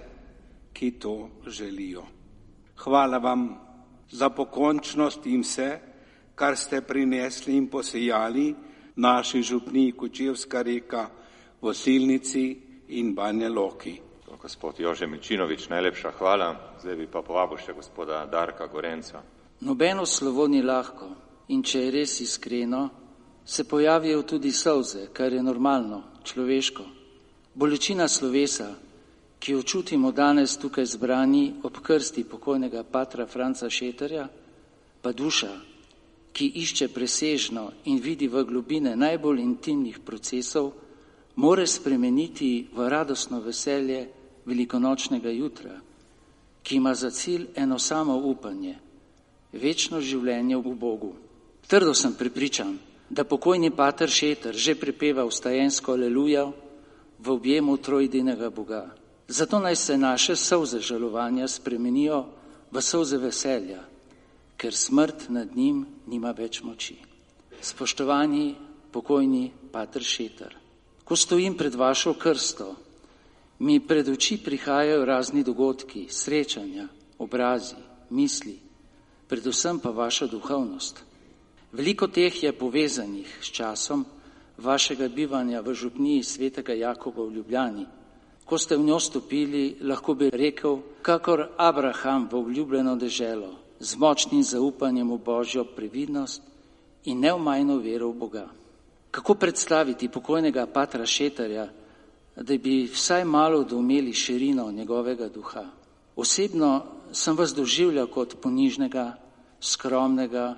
ki 0.75 0.91
to 0.99 1.31
želijo. 1.47 2.03
Hvala 2.83 3.19
vam 3.19 3.55
za 4.11 4.31
pokončnost 4.31 5.27
in 5.27 5.47
vse, 5.47 5.71
kar 6.35 6.57
ste 6.57 6.83
prinesli 6.83 7.55
in 7.55 7.69
posejali 7.71 8.74
naši 8.97 9.43
župniji 9.43 9.93
Kočevska 9.93 10.63
reka, 10.63 11.09
Vosilnici 11.61 12.61
in 12.89 13.15
Banja 13.15 13.49
Loki. 13.49 14.01
Gospod 14.43 14.81
Jože 14.81 15.07
Mičinovič, 15.07 15.69
najlepša 15.69 16.11
hvala. 16.19 16.77
Zdaj 16.81 16.97
bi 16.97 17.07
pa 17.07 17.23
povabil 17.23 17.57
še 17.57 17.73
gospoda 17.73 18.27
Darka 18.29 18.67
Gorenca. 18.67 19.23
Nobeno 19.61 20.05
slovo 20.07 20.45
ni 20.49 20.61
lahko 20.63 21.09
in 21.49 21.63
če 21.63 21.81
je 21.81 21.91
res 21.91 22.21
iskreno, 22.21 22.89
se 23.45 23.65
pojavijo 23.65 24.23
tudi 24.23 24.53
solze, 24.53 25.09
kar 25.13 25.33
je 25.33 25.43
normalno, 25.43 26.03
človeško. 26.25 26.85
Bolečina 27.55 28.09
slovesa, 28.09 28.69
ki 29.39 29.53
jo 29.53 29.63
čutimo 29.63 30.13
danes 30.13 30.59
tukaj 30.61 30.85
zbrani 30.85 31.55
ob 31.63 31.81
krsti 31.81 32.25
pokojnega 32.25 32.85
patra 32.85 33.27
Franca 33.27 33.71
Šeterja, 33.71 34.29
pa 35.03 35.13
duša, 35.13 35.53
ki 36.35 36.50
išče 36.59 36.88
presežno 36.91 37.71
in 37.87 38.00
vidi 38.03 38.26
v 38.29 38.43
globine 38.45 38.97
najbolj 38.97 39.41
intimnih 39.41 40.00
procesov, 40.03 40.73
more 41.37 41.67
spremeniti 41.67 42.67
v 42.75 42.88
radostno 42.88 43.41
veselje 43.41 44.09
velikonočnega 44.45 45.31
jutra, 45.31 45.79
ki 46.62 46.76
ima 46.76 46.95
za 46.95 47.11
cilj 47.11 47.47
eno 47.55 47.79
samo 47.79 48.17
upanje, 48.17 48.75
večno 49.53 50.00
življenje 50.00 50.59
v 50.59 50.75
Bogu. 50.75 51.14
Trdo 51.69 51.95
sem 51.95 52.14
pripričan, 52.19 52.79
da 53.11 53.25
pokojni 53.25 53.71
pater 53.71 54.11
Šeter 54.11 54.55
že 54.55 54.75
pripeva 54.75 55.25
vstajensko 55.25 55.93
aleluja 55.93 56.50
v 57.19 57.31
objemu 57.31 57.76
trojdinega 57.76 58.50
Boga. 58.50 58.91
Zato 59.29 59.59
naj 59.59 59.76
se 59.76 59.99
naše 59.99 60.37
solze 60.37 60.81
žalovanja 60.81 61.49
spremenijo 61.49 62.25
v 62.71 62.83
solze 62.83 63.19
veselja, 63.19 63.85
ker 64.56 64.75
smrt 64.75 65.28
nad 65.28 65.56
njim 65.56 65.87
nima 66.06 66.30
več 66.30 66.62
moči. 66.62 66.96
Spoštovani 67.61 68.54
pokojni 68.92 69.50
pater 69.73 70.02
Šeter, 70.02 70.56
ko 71.04 71.16
stojim 71.16 71.56
pred 71.56 71.75
vašo 71.75 72.14
krsto, 72.14 72.75
mi 73.58 73.80
pred 73.80 74.08
oči 74.08 74.38
prihajajo 74.44 75.04
razni 75.04 75.42
dogodki, 75.44 76.06
srečanja, 76.11 76.88
obrazi, 77.18 77.80
misli, 78.11 78.58
predvsem 79.28 79.78
pa 79.78 79.90
vaša 79.90 80.26
duhovnost. 80.26 81.02
Veliko 81.73 82.06
teh 82.06 82.42
je 82.42 82.52
povezanih 82.52 83.38
s 83.43 83.50
časom 83.50 84.04
vašega 84.58 85.08
bivanja 85.08 85.60
v 85.60 85.75
župniji 85.75 86.23
svetega 86.23 86.73
Jakoba 86.73 87.25
v 87.25 87.34
Ljubljani. 87.34 87.86
Ko 88.45 88.58
ste 88.58 88.76
v 88.76 88.84
njo 88.84 89.00
stopili, 89.00 89.76
lahko 89.80 90.14
bi 90.14 90.30
rekel, 90.30 90.78
kakor 91.02 91.49
Abraham 91.56 92.28
v 92.30 92.36
obljubljeno 92.36 92.97
deželo, 92.97 93.64
z 93.80 93.97
močnim 93.97 94.43
zaupanjem 94.43 95.10
v 95.10 95.19
Božjo 95.19 95.65
previdnost 95.65 96.43
in 97.04 97.21
neumajno 97.21 97.78
vero 97.78 98.08
v 98.10 98.19
Boga. 98.19 98.47
Kako 99.10 99.34
predstaviti 99.34 100.08
pokojnega 100.08 100.67
patra 100.67 101.06
Šetarja, 101.06 101.69
da 102.37 102.56
bi 102.58 102.91
vsaj 102.91 103.25
malo 103.25 103.65
doumeli 103.65 104.13
širino 104.13 104.73
njegovega 104.73 105.28
duha? 105.28 105.65
Osebno 106.17 106.82
sem 107.13 107.37
vas 107.37 107.54
doživljal 107.54 108.06
kot 108.06 108.41
ponižnega, 108.43 109.15
skromnega, 109.60 110.56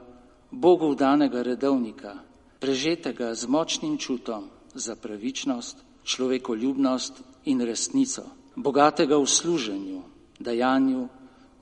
Bogu 0.50 0.92
vdanega 0.92 1.42
redovnika, 1.42 2.14
prežetega 2.60 3.34
z 3.34 3.48
močnim 3.48 3.98
čutom 3.98 4.48
za 4.74 4.96
pravičnost, 4.96 5.76
človekoljubnost 6.04 7.20
in 7.44 7.60
resnico, 7.60 8.22
bogatega 8.56 9.18
v 9.18 9.26
služenju, 9.26 10.02
dajanju, 10.40 11.08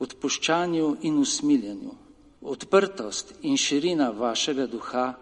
odpuščanju 0.04 0.96
in 1.02 1.18
usmiljenju. 1.18 1.92
Odprtost 2.44 3.34
in 3.42 3.56
širina 3.56 4.10
vašega 4.10 4.66
duha 4.66 5.12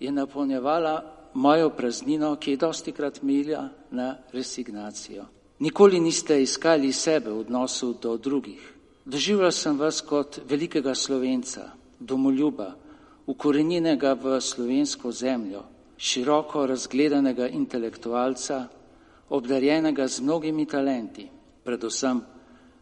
je 0.00 0.12
napolnjevala 0.12 0.94
mojo 1.34 1.70
praznino, 1.70 2.36
ki 2.36 2.50
je 2.50 2.56
dosti 2.56 2.92
krat 2.92 3.22
milja 3.22 3.68
na 3.90 4.16
resignacijo. 4.32 5.24
Nikoli 5.58 6.00
niste 6.00 6.42
iskali 6.42 6.92
sebe 6.92 7.30
v 7.30 7.40
odnosu 7.40 7.94
do 8.02 8.16
drugih. 8.16 8.60
Doživljal 9.04 9.52
sem 9.52 9.78
vas 9.78 10.00
kot 10.00 10.40
velikega 10.48 10.94
slovenca, 10.94 11.70
domoljuba, 11.98 12.74
ukorenjenega 13.26 14.12
v 14.12 14.40
slovensko 14.40 15.12
zemljo, 15.12 15.62
široko 15.96 16.66
razgledanega 16.66 17.48
intelektualca, 17.48 18.66
obdarjenega 19.28 20.08
z 20.08 20.20
mnogimi 20.20 20.66
talenti, 20.66 21.28
predvsem 21.64 22.20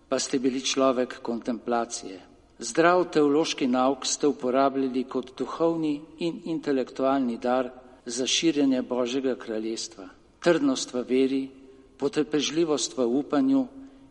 pa 0.08 0.18
ste 0.18 0.38
bili 0.38 0.60
človek 0.60 1.20
kontemplacije. 1.22 2.20
Zdrav 2.58 3.04
teološki 3.12 3.66
nauk 3.66 4.06
ste 4.06 4.26
uporabljali 4.26 5.04
kot 5.04 5.36
duhovni 5.38 6.00
in 6.18 6.40
intelektualni 6.44 7.38
dar 7.38 7.70
za 8.06 8.26
širjenje 8.26 8.82
Božjega 8.82 9.36
kraljestva. 9.36 10.08
Trdnost 10.40 10.94
v 10.94 11.02
veri, 11.08 11.48
potrpežljivost 11.98 12.96
v 12.96 13.06
upanju 13.06 13.66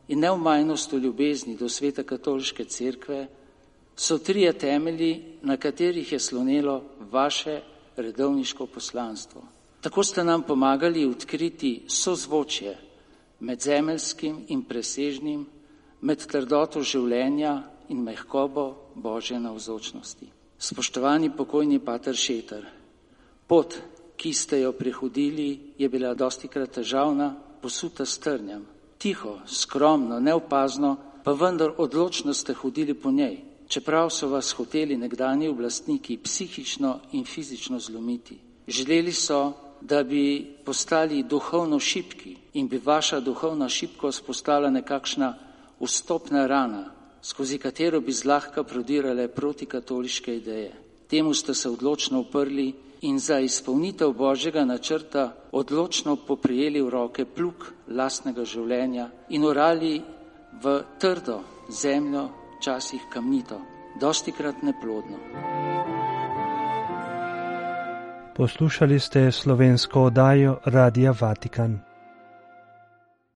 in 0.08 0.20
neumajnost 0.20 0.92
v 0.92 1.02
ljubezni 1.04 1.58
do 1.58 1.70
sveta 1.70 2.04
katoliške 2.04 2.66
cerkve 2.66 3.28
so 3.96 4.18
trije 4.18 4.54
temelji, 4.54 5.24
na 5.42 5.58
katerih 5.58 6.12
je 6.12 6.20
slonelo 6.20 6.84
vaše 7.12 7.62
redovniško 7.98 8.66
poslanstvo. 8.66 9.42
Tako 9.82 10.04
ste 10.04 10.24
nam 10.24 10.44
pomagali 10.44 11.06
odkriti 11.06 11.84
sozvočje 11.88 12.78
med 13.40 13.62
zemeljskim 13.62 14.46
in 14.48 14.64
presežnim, 14.64 15.46
med 16.02 16.26
trdoto 16.28 16.82
življenja 16.84 17.62
in 17.90 18.04
mehkobo 18.04 18.92
Božje 18.96 19.40
navzočnosti. 19.40 20.28
Spoštovani 20.58 21.30
pokojni 21.38 21.80
pater 21.80 22.16
Šeter, 22.18 22.66
pot, 23.48 23.78
ki 24.18 24.34
ste 24.34 24.62
jo 24.64 24.72
prehodili, 24.74 25.74
je 25.78 25.90
bila 25.90 26.14
dosti 26.18 26.48
krat 26.50 26.80
težavna, 26.80 27.36
posuta 27.62 28.06
strnjem. 28.06 28.66
Tiho, 28.98 29.38
skromno, 29.46 30.20
neopazno, 30.20 30.96
pa 31.24 31.36
vendar 31.38 31.76
odločno 31.78 32.34
ste 32.34 32.54
hodili 32.54 32.94
po 32.94 33.12
njej, 33.12 33.38
čeprav 33.68 34.10
so 34.10 34.30
vas 34.32 34.50
hoteli 34.58 34.98
nekdani 34.98 35.50
oblastniki 35.50 36.18
psihično 36.18 37.00
in 37.12 37.26
fizično 37.26 37.80
zlomiti. 37.80 38.40
Želeli 38.68 39.14
so, 39.14 39.54
da 39.82 40.04
bi 40.04 40.56
postali 40.66 41.24
duhovno 41.24 41.80
šipki 41.80 42.36
in 42.54 42.68
bi 42.68 42.82
vaša 42.86 43.20
duhovna 43.20 43.70
šipkost 43.70 44.26
postala 44.26 44.70
nekakšna 44.70 45.36
vstopna 45.80 46.48
rana, 46.48 46.86
skozi 47.22 47.58
katero 47.58 48.02
bi 48.02 48.12
zlahka 48.12 48.64
prodirale 48.64 49.28
protikatoliške 49.28 50.36
ideje. 50.36 50.74
Temu 51.08 51.34
ste 51.34 51.54
se 51.54 51.70
odločno 51.70 52.20
uprli 52.20 52.74
in 53.02 53.20
za 53.20 53.40
izpolnitev 53.40 54.12
Božjega 54.12 54.66
načrta 54.66 55.34
odločno 55.52 56.16
poprijeli 56.16 56.82
v 56.82 56.90
roke 56.90 57.26
pluk 57.26 57.72
lastnega 57.88 58.46
življenja 58.46 59.10
in 59.30 59.46
orali 59.46 60.02
v 60.64 60.82
trdo 61.00 61.42
zemljo, 61.70 62.30
časih 62.64 63.02
kamnito, 63.14 63.62
dosti 64.02 64.32
krat 64.32 64.64
neplodno. 64.64 65.18
Poslušali 68.38 69.00
ste 69.00 69.32
slovensko 69.32 70.02
oddajo 70.02 70.60
Radia 70.66 71.14
Vatikan. 71.22 71.87